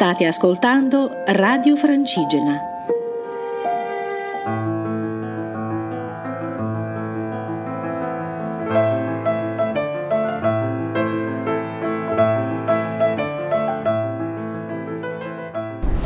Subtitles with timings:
[0.00, 2.58] State ascoltando Radio Francigena.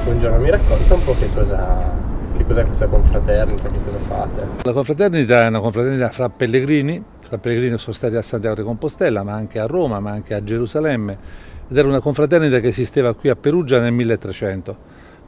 [0.03, 2.03] Buongiorno, mi racconta un po' che cosa
[2.37, 4.47] che cos'è questa confraternita, che cosa fate?
[4.63, 9.23] La confraternita è una confraternita fra pellegrini, fra pellegrini sono stati a Santiago di Compostela,
[9.23, 13.29] ma anche a Roma, ma anche a Gerusalemme, ed era una confraternita che esisteva qui
[13.29, 14.77] a Perugia nel 1300.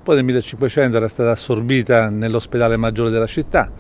[0.03, 3.71] Poi nel 1500 era stata assorbita nell'ospedale maggiore della città.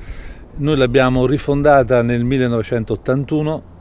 [0.56, 3.74] Noi l'abbiamo rifondata nel 1981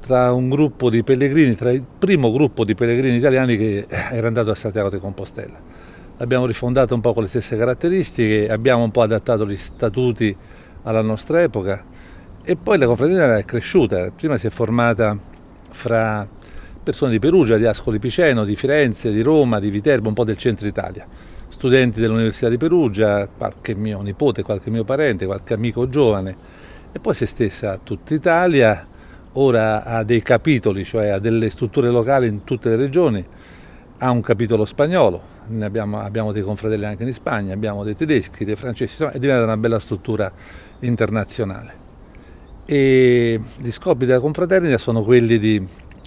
[0.00, 4.50] tra un gruppo di pellegrini, tra il primo gruppo di pellegrini italiani che era andato
[4.50, 5.70] a Santiago di Compostela
[6.20, 10.36] l'abbiamo rifondata un po' con le stesse caratteristiche, abbiamo un po' adattato gli statuti
[10.82, 11.82] alla nostra epoca
[12.42, 15.16] e poi la confraternita è cresciuta, prima si è formata
[15.70, 16.26] fra
[16.82, 20.38] persone di Perugia, di Ascoli Piceno, di Firenze, di Roma, di Viterbo, un po' del
[20.38, 21.04] centro Italia,
[21.48, 26.58] studenti dell'Università di Perugia, qualche mio nipote, qualche mio parente, qualche amico giovane
[26.92, 28.86] e poi è stessa tutta Italia,
[29.32, 33.24] ora ha dei capitoli, cioè ha delle strutture locali in tutte le regioni,
[33.98, 35.20] ha un capitolo spagnolo,
[35.60, 39.46] abbiamo, abbiamo, dei confratelli anche in Spagna, abbiamo dei tedeschi, dei francesi, insomma è diventata
[39.46, 40.32] una bella struttura
[40.80, 41.88] internazionale.
[42.64, 45.64] E gli scopi della confraternita sono quelli di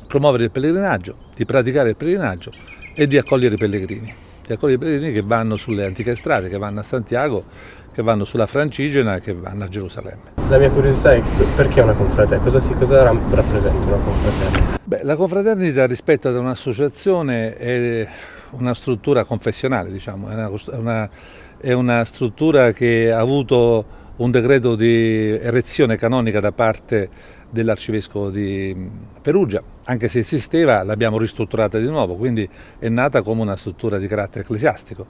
[0.08, 2.52] promuovere il pellegrinaggio, di praticare il pellegrinaggio
[2.96, 4.14] e di accogliere i pellegrini,
[4.46, 7.44] di accogliere i pellegrini che vanno sulle antiche strade, che vanno a Santiago,
[7.92, 10.32] che vanno sulla Francigena e che vanno a Gerusalemme.
[10.50, 11.22] La mia curiosità è
[11.56, 12.52] perché una confraternita?
[12.52, 14.80] Cosa, si, cosa rappresenta una confraternita?
[14.84, 18.08] Beh, la confraternita rispetto ad un'associazione è
[18.52, 21.10] una struttura confessionale, diciamo, è una, una,
[21.58, 27.10] è una struttura che ha avuto un decreto di erezione canonica da parte
[27.54, 28.90] dell'arcivescovo di
[29.22, 34.08] Perugia, anche se esisteva l'abbiamo ristrutturata di nuovo, quindi è nata come una struttura di
[34.08, 35.06] carattere ecclesiastico,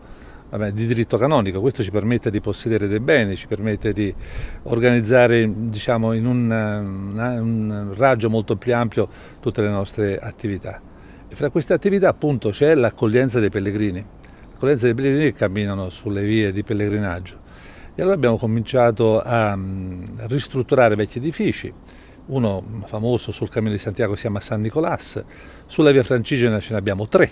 [0.50, 4.14] vabbè, di diritto canonico, questo ci permette di possedere dei beni, ci permette di
[4.64, 9.08] organizzare diciamo, in un, un raggio molto più ampio
[9.40, 10.82] tutte le nostre attività.
[11.30, 14.06] E fra queste attività appunto c'è l'accoglienza dei pellegrini,
[14.52, 17.40] l'accoglienza dei pellegrini che camminano sulle vie di pellegrinaggio.
[17.96, 21.72] E allora abbiamo cominciato a mm, ristrutturare vecchi edifici,
[22.28, 25.22] uno famoso sul Cammino di Santiago si chiama San Nicolás,
[25.66, 27.32] sulla via Francigena ce ne abbiamo tre,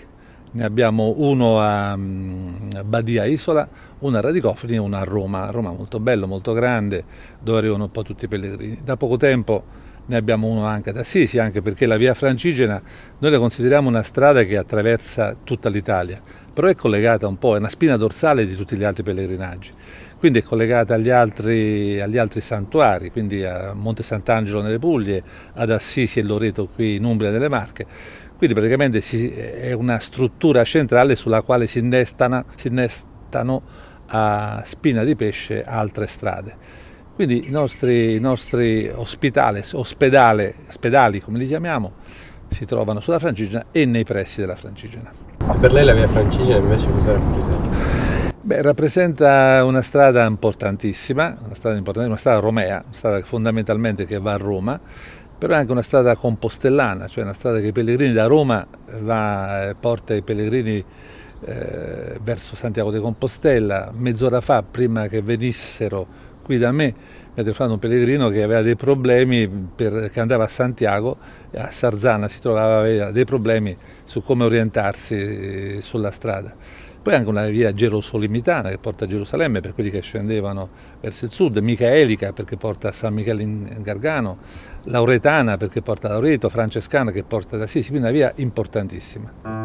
[0.52, 3.66] ne abbiamo uno a mm, Badia Isola,
[4.00, 7.04] uno a Radicofani e uno a Roma, Roma molto bello, molto grande,
[7.40, 8.80] dove arrivano un po' tutti i pellegrini.
[8.84, 9.64] Da poco tempo
[10.04, 12.80] ne abbiamo uno anche ad Assisi, anche perché la via Francigena
[13.18, 16.20] noi la consideriamo una strada che attraversa tutta l'Italia,
[16.52, 19.70] però è collegata un po', è una spina dorsale di tutti gli altri pellegrinaggi,
[20.22, 25.20] quindi è collegata agli altri, agli altri santuari, quindi a Monte Sant'Angelo nelle Puglie,
[25.54, 27.84] ad Assisi e Loreto qui in Umbria nelle Marche,
[28.36, 33.62] quindi praticamente si, è una struttura centrale sulla quale si innestano, si innestano
[34.06, 36.54] a spina di pesce altre strade.
[37.16, 41.94] Quindi i nostri, i nostri ospitali, ospedali, come li chiamiamo,
[42.48, 45.10] si trovano sulla Francigena e nei pressi della Francigena.
[45.44, 47.81] Ma per lei la via Francigena invece cosa rappresenta?
[48.44, 54.18] Beh, rappresenta una strada importantissima, una strada, importante, una strada romea, una strada fondamentalmente che
[54.18, 54.80] va a Roma,
[55.38, 58.66] però è anche una strada compostellana, cioè una strada che i pellegrini da Roma
[58.98, 60.84] va, porta i pellegrini
[61.44, 63.92] eh, verso Santiago di Compostela.
[63.94, 66.04] Mezz'ora fa, prima che venissero
[66.42, 66.86] qui da me
[67.34, 71.16] mi ha telefonato un pellegrino che aveva dei problemi, per, che andava a Santiago,
[71.54, 76.90] a Sarzana si trovava, aveva dei problemi su come orientarsi eh, sulla strada.
[77.02, 80.68] Poi anche una via gerosolimitana che porta a Gerusalemme per quelli che scendevano
[81.00, 84.38] verso il sud, Michaelica perché porta a San Michele in Gargano,
[84.84, 89.61] Lauretana perché porta a Loreto, Francescana che porta da Sisi, quindi una via importantissima.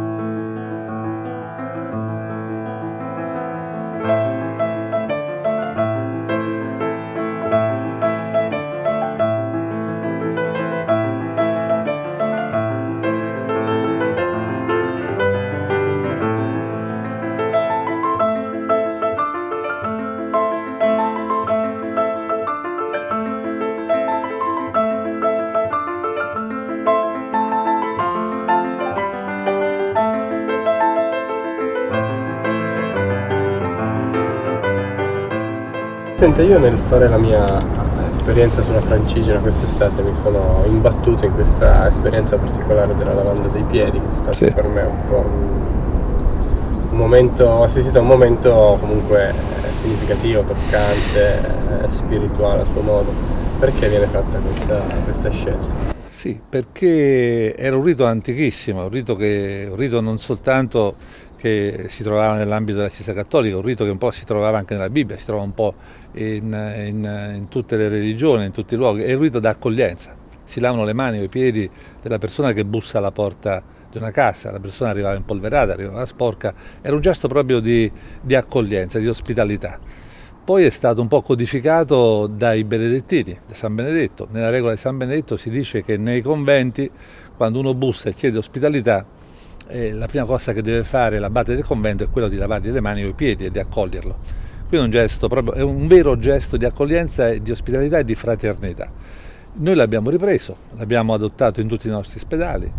[36.17, 37.46] Senta, io nel fare la mia
[38.16, 43.99] esperienza sulla francigena quest'estate mi sono imbattuto in questa esperienza particolare della lavanda dei piedi,
[43.99, 44.52] che è stato sì.
[44.52, 45.25] per me un po'
[46.90, 49.31] un momento, ho assistito a un momento comunque
[49.84, 53.11] significativo, toccante, eh, spirituale a suo modo.
[53.59, 55.77] Perché viene fatta questa, questa scelta?
[56.17, 60.96] Sì, perché era un rito antichissimo, un rito, che, un rito non soltanto
[61.37, 64.73] che si trovava nell'ambito della Chiesa Cattolica, un rito che un po' si trovava anche
[64.73, 65.75] nella Bibbia, si trova un po'
[66.14, 66.46] in,
[66.87, 70.16] in, in tutte le religioni, in tutti i luoghi, è il rito d'accoglienza.
[70.43, 71.69] Si lavano le mani o i piedi
[72.02, 73.61] della persona che bussa alla porta
[73.91, 78.34] di una casa, la persona arrivava impolverata, arrivava sporca, era un gesto proprio di, di
[78.34, 79.78] accoglienza, di ospitalità.
[80.47, 84.29] Poi è stato un po' codificato dai benedettini, da San Benedetto.
[84.32, 86.90] Nella regola di San Benedetto si dice che nei conventi,
[87.35, 89.05] quando uno bussa e chiede ospitalità,
[89.67, 92.79] eh, la prima cosa che deve fare l'abate del convento è quello di lavargli le
[92.79, 94.20] mani o i piedi e di accoglierlo.
[94.70, 98.16] Quindi è un, gesto, proprio, è un vero gesto di accoglienza, di ospitalità e di
[98.16, 98.90] fraternità.
[99.55, 102.72] Noi l'abbiamo ripreso, l'abbiamo adottato in tutti i nostri ospedali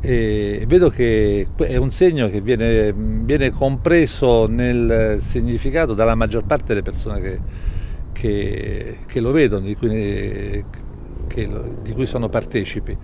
[0.00, 6.66] e vedo che è un segno che viene, viene compreso nel significato dalla maggior parte
[6.68, 7.40] delle persone che,
[8.12, 10.64] che, che lo vedono, di cui,
[11.26, 11.48] che,
[11.82, 12.96] di cui sono partecipi.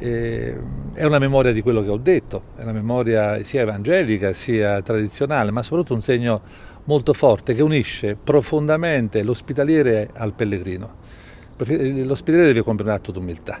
[0.00, 0.54] Eh,
[0.92, 5.50] è una memoria di quello che ho detto, è una memoria sia evangelica sia tradizionale,
[5.50, 6.42] ma soprattutto un segno
[6.84, 11.06] molto forte che unisce profondamente l'ospitaliere al pellegrino.
[11.56, 13.60] L'ospitaliere deve compiere un atto d'umiltà,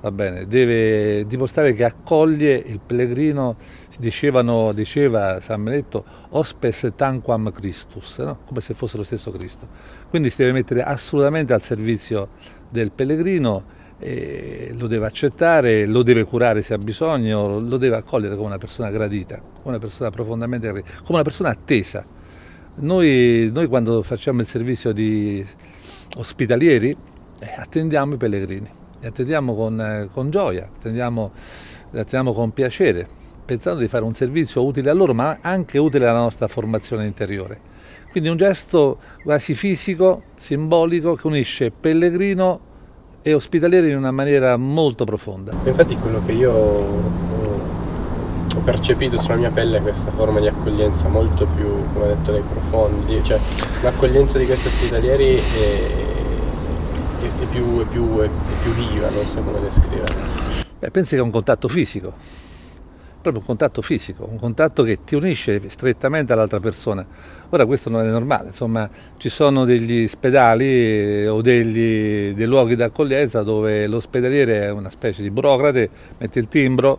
[0.00, 3.56] va bene, deve dimostrare che accoglie il pellegrino,
[3.98, 8.38] dicevano, diceva San Benedetto, hospes tanquam Christus, no?
[8.46, 9.66] come se fosse lo stesso Cristo.
[10.08, 12.28] Quindi si deve mettere assolutamente al servizio
[12.68, 18.48] del pellegrino lo deve accettare, lo deve curare se ha bisogno, lo deve accogliere come
[18.48, 22.04] una persona gradita, come una persona profondamente gradita, come una persona attesa.
[22.78, 25.44] Noi, noi quando facciamo il servizio di
[26.18, 26.94] ospitalieri
[27.38, 28.68] eh, attendiamo i pellegrini,
[29.00, 31.30] li attendiamo con, eh, con gioia, attendiamo,
[31.90, 33.06] li attendiamo con piacere,
[33.44, 37.74] pensando di fare un servizio utile a loro, ma anche utile alla nostra formazione interiore.
[38.10, 42.60] Quindi un gesto quasi fisico, simbolico, che unisce pellegrino
[43.20, 45.52] e ospitaliere in una maniera molto profonda.
[45.64, 51.46] Infatti quello che io ho percepito sulla mia pelle è questa forma di accoglienza molto
[51.56, 53.38] più, come ha detto lei, profondi, cioè
[53.82, 56.05] l'accoglienza di questi ospitalieri è,
[57.26, 58.28] è, più, è, più, è
[58.62, 60.64] più viva, non so come descriverla.
[60.78, 62.12] Beh, pensi che è un contatto fisico,
[63.20, 67.04] proprio un contatto fisico, un contatto che ti unisce strettamente all'altra persona.
[67.50, 72.74] Ora questo non è normale, insomma ci sono degli ospedali eh, o degli, dei luoghi
[72.74, 75.88] d'accoglienza dove l'ospedaliere è una specie di burocrate,
[76.18, 76.98] mette il timbro,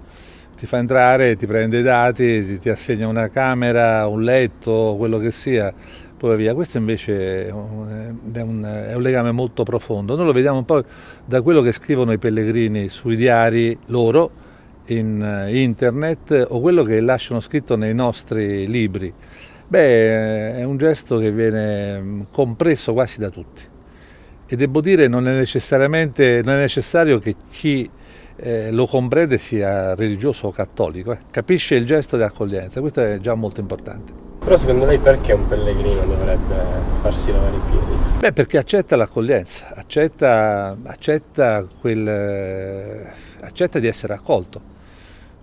[0.58, 5.20] ti fa entrare, ti prende i dati, ti, ti assegna una camera, un letto, quello
[5.20, 5.74] che sia,
[6.18, 6.54] poi via.
[6.54, 10.16] Questo invece è un, è, un, è un, legame molto profondo.
[10.16, 10.84] Noi lo vediamo un po'
[11.24, 14.46] da quello che scrivono i pellegrini sui diari loro,
[14.88, 19.14] in eh, internet o quello che lasciano scritto nei nostri libri.
[19.68, 23.76] Beh, è un gesto che viene mm, compreso quasi da tutti
[24.50, 27.90] e devo dire non è necessariamente non è necessario che chi
[28.38, 31.18] eh, lo comprende sia religioso o cattolico, eh.
[31.32, 34.26] capisce il gesto di accoglienza, questo è già molto importante.
[34.40, 36.56] Però secondo lei perché un pellegrino dovrebbe
[37.02, 37.98] farsi lavare i piedi?
[38.20, 43.10] Beh, perché accetta l'accoglienza, accetta, accetta, quel,
[43.42, 44.76] accetta di essere accolto.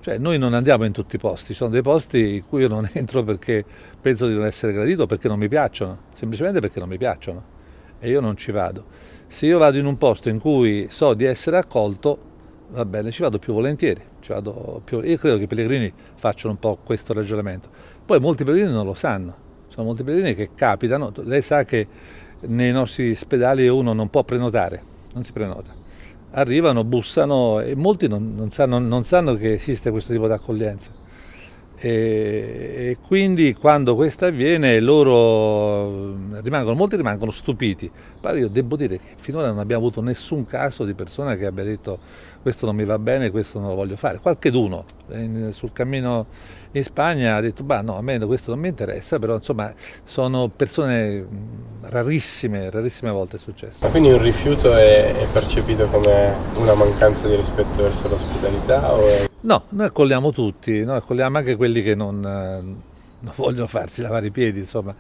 [0.00, 2.68] Cioè noi non andiamo in tutti i posti, ci sono dei posti in cui io
[2.68, 3.64] non entro perché
[4.00, 7.42] penso di non essere gradito, perché non mi piacciono, semplicemente perché non mi piacciono
[7.98, 8.84] e io non ci vado.
[9.26, 12.32] Se io vado in un posto in cui so di essere accolto,
[12.70, 14.02] va bene, ci vado più volentieri.
[14.28, 15.00] Vado più...
[15.00, 17.68] Io credo che i pellegrini facciano un po' questo ragionamento.
[18.04, 19.34] Poi molti pellegrini non lo sanno,
[19.68, 21.86] sono molti pellegrini che capitano, lei sa che
[22.40, 24.82] nei nostri ospedali uno non può prenotare,
[25.14, 25.82] non si prenota
[26.34, 30.90] arrivano, bussano e molti non, non, sanno, non sanno, che esiste questo tipo di accoglienza.
[31.86, 37.90] E, quindi quando questo avviene loro rimangono, molti rimangono stupiti.
[38.22, 41.62] Ma io devo dire che finora non abbiamo avuto nessun caso di persona che abbia
[41.62, 41.98] detto
[42.40, 44.18] questo non mi va bene, questo non lo voglio fare.
[44.18, 44.84] Qualche d'uno
[45.50, 46.24] sul cammino
[46.72, 49.70] in Spagna ha detto, bah no, a me questo non mi interessa, però insomma
[50.06, 51.26] sono persone
[51.82, 53.86] rarissime, rarissime volte è successo.
[53.88, 58.96] Quindi un rifiuto è, è percepito come una mancanza di rispetto verso l'ospitalità?
[58.96, 59.32] È...
[59.44, 64.30] No, noi accogliamo tutti, noi accogliamo anche quelli che non, non vogliono farsi lavare i
[64.30, 64.94] piedi, insomma.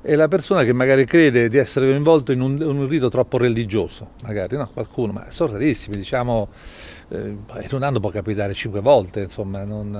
[0.00, 4.12] È la persona che magari crede di essere coinvolto in un, un rito troppo religioso,
[4.22, 4.70] magari, no?
[4.72, 6.48] Qualcuno, ma sono rarissimi, diciamo
[7.08, 9.92] eh, in un anno può capitare cinque volte, insomma, non,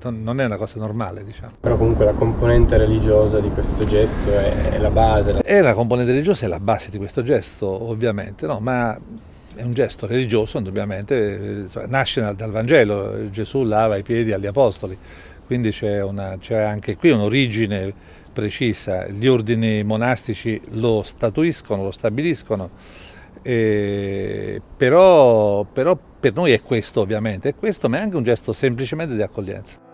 [0.00, 1.54] eh, non, è una cosa normale, diciamo.
[1.60, 5.38] Però comunque la componente religiosa di questo gesto è, è la base.
[5.38, 8.60] È la componente religiosa è la base di questo gesto, ovviamente, no?
[8.60, 8.96] ma
[9.54, 14.96] è un gesto religioso, indubbiamente, eh, nasce dal Vangelo, Gesù lava i piedi agli apostoli,
[15.46, 17.92] quindi c'è, una, c'è anche qui un'origine
[18.32, 22.70] precisa, gli ordini monastici lo statuiscono, lo stabiliscono
[24.76, 29.14] però, però per noi è questo ovviamente, è questo ma è anche un gesto semplicemente
[29.14, 29.91] di accoglienza.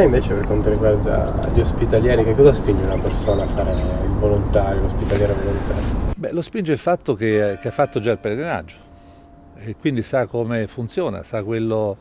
[0.00, 3.72] E lei invece per quanto riguarda gli ospitalieri, che cosa spinge una persona a fare
[3.72, 6.14] il volontario, l'ospitaliere volontario?
[6.16, 8.76] Beh, lo spinge il fatto che, che ha fatto già il pellegrinaggio
[9.56, 11.98] e quindi sa come funziona, sa, quello,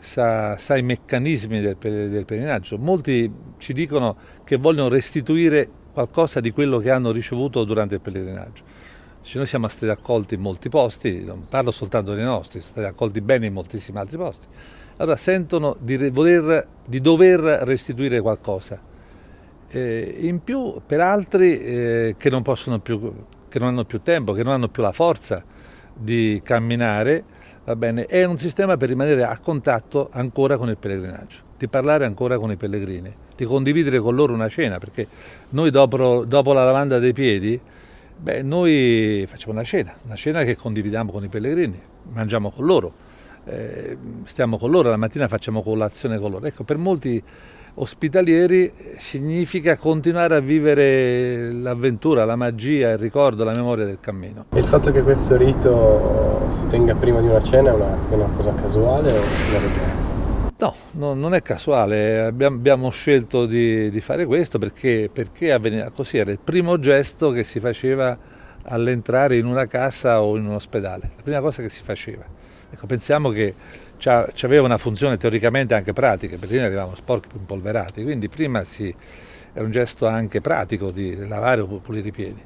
[0.00, 2.76] sa, sa i meccanismi del, del pellegrinaggio.
[2.78, 8.64] Molti ci dicono che vogliono restituire qualcosa di quello che hanno ricevuto durante il pellegrinaggio.
[9.22, 12.88] Cioè noi siamo stati accolti in molti posti, non parlo soltanto dei nostri, siamo stati
[12.88, 14.46] accolti bene in moltissimi altri posti.
[14.96, 18.80] Allora sentono di, voler, di dover restituire qualcosa.
[19.68, 23.14] Eh, in più per altri eh, che, non più,
[23.48, 25.42] che non hanno più tempo, che non hanno più la forza
[25.94, 27.24] di camminare,
[27.64, 32.04] va bene, è un sistema per rimanere a contatto ancora con il pellegrinaggio, di parlare
[32.04, 35.06] ancora con i pellegrini, di condividere con loro una cena, perché
[35.50, 37.58] noi dopo, dopo la lavanda dei piedi,
[38.16, 41.80] beh, noi facciamo una cena, una cena che condividiamo con i pellegrini,
[42.12, 42.92] mangiamo con loro,
[43.44, 46.46] eh, stiamo con loro, la mattina facciamo colazione con loro.
[46.46, 47.22] Ecco, per molti
[47.74, 54.46] ospitalieri significa continuare a vivere l'avventura, la magia, il ricordo, la memoria del cammino.
[54.50, 58.14] E il fatto che questo rito si tenga prima di una cena è una, è
[58.14, 59.20] una cosa casuale o?
[60.58, 65.90] No, no, non è casuale, abbiamo, abbiamo scelto di, di, fare questo perché, perché avveniva
[65.90, 68.16] così, era il primo gesto che si faceva
[68.64, 72.22] all'entrare in una casa o in un ospedale, la prima cosa che si faceva.
[72.72, 73.54] Ecco, pensiamo che
[74.40, 78.92] aveva una funzione teoricamente anche pratica, perché noi arrivavamo sporchi impolverati, quindi prima si,
[79.52, 82.42] era un gesto anche pratico di lavare o pulire i piedi.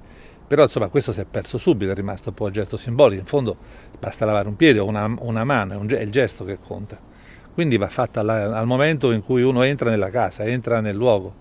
[0.48, 3.26] Però insomma questo si è perso subito, è rimasto un po' il gesto simbolico, in
[3.26, 3.56] fondo
[3.98, 6.98] basta lavare un piede o una, una mano, è, un, è, il gesto che conta.
[7.54, 11.32] Quindi va fatta alla, al momento in cui uno entra nella casa, entra nel luogo,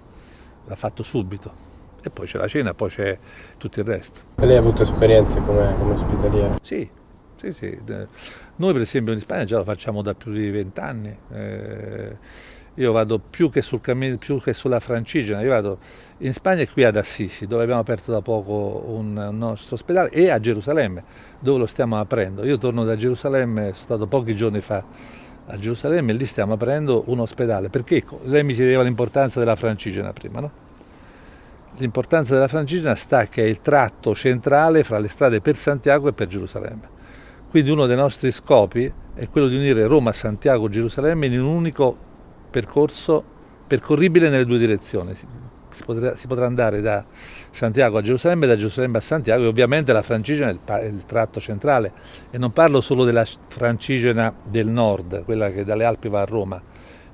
[0.67, 1.63] va fatto subito.
[2.03, 3.17] E poi c'è la cena, poi c'è
[3.57, 4.19] tutto il resto.
[4.35, 6.57] Lei ha avuto esperienze come, come ospedaliere?
[6.61, 6.87] Sì,
[7.37, 7.77] sì, sì.
[8.57, 11.17] Noi per esempio in Spagna già lo facciamo da più di vent'anni.
[11.31, 12.17] Eh,
[12.77, 15.77] io vado più che, sul cammino, più che sulla Francigena, io vado
[16.17, 20.29] in Spagna e qui ad Assisi, dove abbiamo aperto da poco un nostro ospedale, e
[20.29, 21.03] a Gerusalemme,
[21.39, 22.45] dove lo stiamo aprendo.
[22.45, 24.83] Io torno da Gerusalemme, sono stato pochi giorni fa
[25.47, 27.69] a Gerusalemme e lì stiamo aprendo un ospedale.
[27.69, 30.51] Perché lei mi chiedeva l'importanza della Francigena prima, no?
[31.77, 36.13] L'importanza della Francigena sta che è il tratto centrale fra le strade per Santiago e
[36.13, 36.94] per Gerusalemme.
[37.55, 41.97] Quindi uno dei nostri scopi è quello di unire Roma, Santiago, Gerusalemme in un unico
[42.51, 43.23] percorso
[43.65, 45.15] percorribile nelle due direzioni.
[45.15, 45.25] Si
[45.85, 47.05] potrà, si potrà andare da
[47.51, 50.51] Santiago a Gerusalemme e da Gerusalemme a Santiago e ovviamente la Francigena è
[50.83, 51.93] il, il tratto centrale
[52.29, 56.61] e non parlo solo della Francigena del nord, quella che dalle Alpi va a Roma,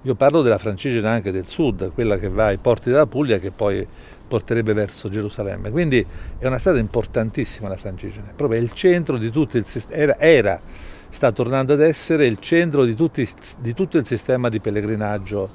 [0.01, 3.51] io parlo della Francigena anche del sud, quella che va ai porti della Puglia che
[3.51, 3.87] poi
[4.31, 5.71] porterebbe verso Gerusalemme.
[5.71, 6.05] Quindi
[6.37, 10.17] è una strada importantissima la Francigena, proprio è il centro di tutto il sistema, era,
[10.19, 10.61] era,
[11.09, 13.27] sta tornando ad essere il centro di, tutti,
[13.59, 15.49] di tutto il sistema di pellegrinaggio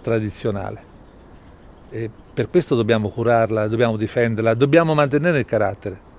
[0.00, 0.90] tradizionale.
[1.90, 6.10] E per questo dobbiamo curarla, dobbiamo difenderla, dobbiamo mantenere il carattere.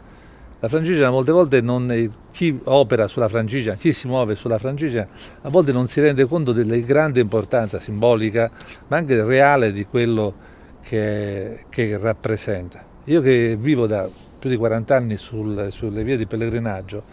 [0.60, 5.08] La Francigena molte volte non, chi opera sulla Francigena, chi si muove sulla Francigena,
[5.42, 8.52] a volte non si rende conto della grande importanza simbolica,
[8.88, 10.52] ma anche reale di quello
[10.84, 12.84] che, che rappresenta.
[13.06, 14.08] Io che vivo da
[14.40, 17.04] più di 40 anni sul, sulle vie di pellegrinaggio,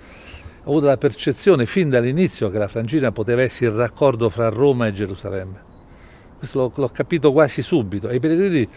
[0.64, 4.88] ho avuto la percezione fin dall'inizio che la Francigena poteva essere il raccordo fra Roma
[4.88, 5.68] e Gerusalemme.
[6.36, 8.68] Questo l'ho, l'ho capito quasi subito e i pellegrini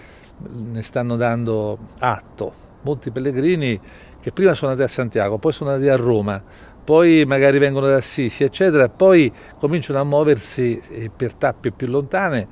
[0.71, 2.71] ne stanno dando atto.
[2.81, 3.79] Molti pellegrini
[4.21, 6.41] che prima sono andati a Santiago, poi sono andati a Roma,
[6.83, 12.47] poi magari vengono da Assisi, eccetera, poi cominciano a muoversi eh, per tappe più lontane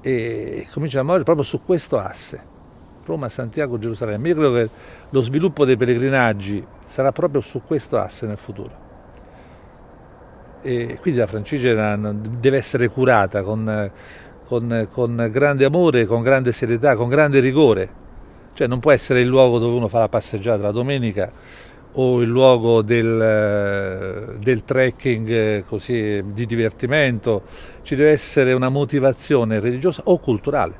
[0.00, 2.58] e cominciano a muovere proprio su questo asse.
[3.04, 4.28] Roma, Santiago, Gerusalemme.
[4.28, 4.68] Io credo che
[5.08, 8.88] lo sviluppo dei pellegrinaggi sarà proprio su questo asse nel futuro.
[10.62, 13.90] E quindi la Francigena deve essere curata con,
[14.46, 17.98] con, con grande amore, con grande serietà, con grande rigore
[18.52, 21.30] cioè non può essere il luogo dove uno fa la passeggiata la domenica
[21.92, 27.42] o il luogo del, del trekking eh, così, di divertimento,
[27.90, 30.74] ci deve essere una motivazione religiosa o culturale,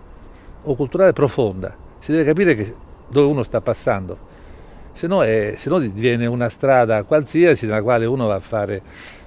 [0.63, 1.75] o culturale profonda.
[1.99, 2.73] Si deve capire che,
[3.09, 4.17] dove uno sta passando,
[4.93, 8.81] se no, è, se no diviene una strada qualsiasi nella quale uno va a fare,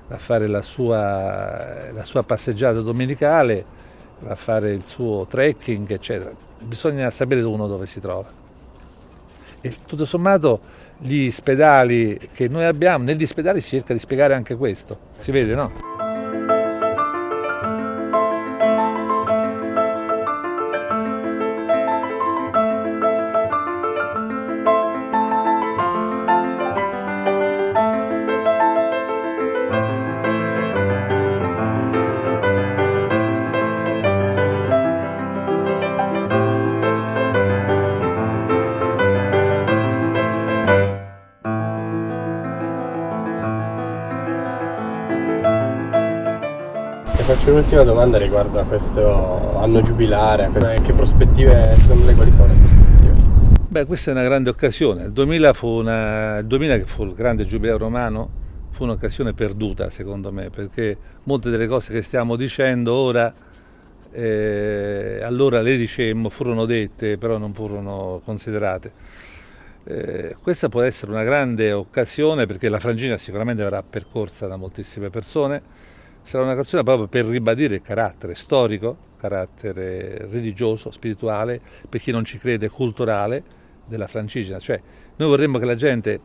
[0.07, 3.65] va a fare la, sua, la sua passeggiata domenicale,
[4.19, 8.31] va a fare il suo trekking, eccetera bisogna sapere uno dove si trova.
[9.59, 10.61] E tutto sommato
[10.99, 15.53] gli spedali che noi abbiamo, negli spedali si cerca di spiegare anche questo, si vede
[15.53, 15.92] no?
[47.43, 50.49] Faccio un'ultima domanda riguardo a questo anno giubilare,
[50.81, 53.13] che prospettive, secondo lei quali sono le prospettive?
[53.67, 55.03] Beh, questa è una grande occasione.
[55.03, 58.29] Il 2000, fu una, il 2000 che fu il grande giubileo romano,
[58.69, 63.33] fu un'occasione perduta secondo me, perché molte delle cose che stiamo dicendo ora,
[64.11, 68.91] eh, allora le dicemmo, furono dette, però non furono considerate.
[69.83, 75.09] Eh, questa può essere una grande occasione perché la frangina sicuramente verrà percorsa da moltissime
[75.09, 75.91] persone,
[76.23, 82.37] sarà un'occasione proprio per ribadire il carattere storico, carattere religioso, spirituale, per chi non ci
[82.37, 83.43] crede, culturale
[83.85, 84.59] della francigena.
[84.59, 84.81] Cioè,
[85.15, 86.19] noi vorremmo che la gente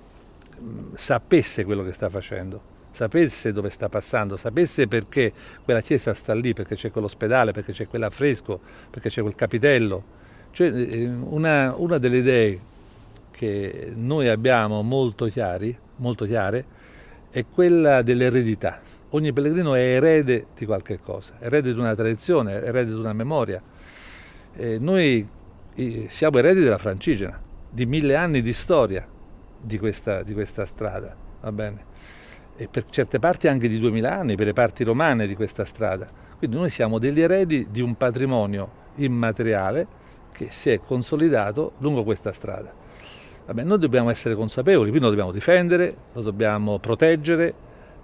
[0.94, 5.32] sapesse quello che sta facendo, sapesse dove sta passando, sapesse perché
[5.64, 8.58] quella chiesa sta lì, perché c'è quell'ospedale, perché c'è quell'affresco,
[8.90, 10.16] perché c'è quel capitello.
[10.50, 12.60] Cioè, eh, una, una, delle idee
[13.30, 16.64] che noi abbiamo molto, chiari, molto chiare
[17.30, 18.80] è quella dell'eredità.
[19.10, 23.62] Ogni pellegrino è erede di qualche cosa, erede di una tradizione, erede di una memoria.
[24.54, 25.26] E noi
[26.08, 29.06] siamo eredi della Francigena, di mille anni di storia,
[29.60, 31.84] di questa, di questa strada, va bene?
[32.56, 36.08] E per certe parti anche di 2000 anni, per le parti romane di questa strada.
[36.36, 39.86] Quindi noi siamo degli eredi di un patrimonio immateriale
[40.32, 42.72] che si è consolidato lungo questa strada.
[43.46, 47.54] Vabbè, noi dobbiamo essere consapevoli, quindi lo dobbiamo difendere, lo dobbiamo proteggere,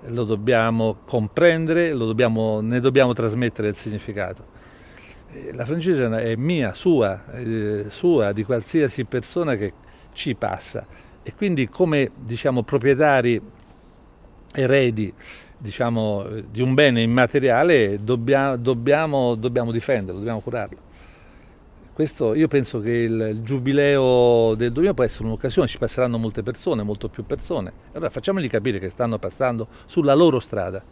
[0.06, 4.52] lo dobbiamo comprendere, lo dobbiamo, ne dobbiamo trasmettere il significato.
[5.52, 9.72] La francese è mia, sua, eh, sua, di qualsiasi persona che
[10.12, 10.86] ci passa
[11.22, 13.40] e quindi come diciamo, proprietari
[14.52, 15.12] eredi
[15.58, 20.83] diciamo, di un bene immateriale dobbiamo, dobbiamo, dobbiamo difenderlo, dobbiamo curarlo.
[21.94, 26.42] Questo, io penso che il, il, giubileo del 2000 può essere un'occasione, ci passeranno molte
[26.42, 27.72] persone, molto più persone.
[27.92, 30.82] Allora facciamogli capire che stanno passando sulla loro strada.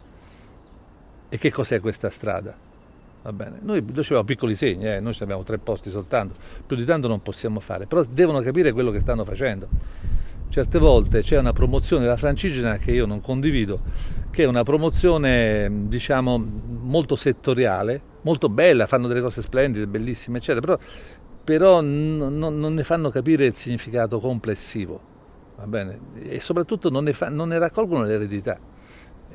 [1.27, 2.55] E che cos'è questa strada?
[3.21, 3.57] Va bene.
[3.61, 5.01] Noi, noi abbiamo piccoli segni, eh?
[5.01, 8.89] noi abbiamo tre posti soltanto, più di tanto non possiamo fare, però devono capire quello
[8.89, 9.67] che stanno facendo
[10.53, 13.81] certe volte c'è una promozione della francigena che io non condivido,
[14.29, 16.37] che è una promozione diciamo
[16.83, 20.77] molto settoriale, molto bella, fanno delle cose splendide, bellissime, eccetera, però,
[21.43, 24.99] però n- non ne fanno capire il significato complessivo,
[25.57, 25.99] va bene?
[26.23, 28.57] E soprattutto non ne, fa- non ne raccolgono l'eredità.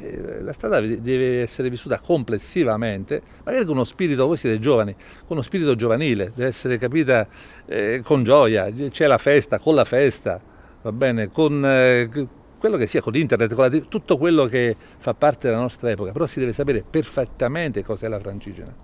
[0.01, 5.43] La strada deve essere vissuta complessivamente, magari con uno spirito, voi siete giovani, con uno
[5.43, 7.27] spirito giovanile, deve essere capita
[7.67, 10.41] eh, con gioia, c'è la festa, con la festa,
[10.83, 12.09] va bene, con eh,
[12.59, 16.13] quello che sia, con internet, con la, tutto quello che fa parte della nostra epoca,
[16.13, 18.75] però si deve sapere perfettamente cos'è la francigena,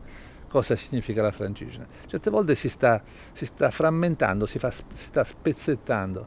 [0.48, 1.86] cosa significa la francigena.
[2.06, 6.26] Certe volte si sta, si sta frammentando, si, fa, si sta spezzettando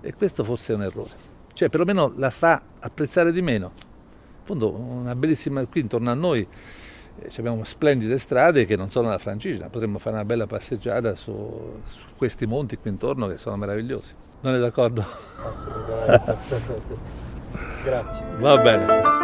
[0.00, 1.10] e questo forse è un errore,
[1.52, 3.72] cioè perlomeno la fa apprezzare di meno.
[4.44, 6.46] Fondo una bellissima, qui intorno a noi
[7.18, 11.80] eh, abbiamo splendide strade che non sono la francigena, potremmo fare una bella passeggiata su,
[11.86, 14.14] su questi monti qui intorno che sono meravigliosi.
[14.44, 15.02] Non è d'accordo?
[15.42, 16.96] Assolutamente.
[17.82, 18.26] Grazie.
[18.40, 19.23] Va bene.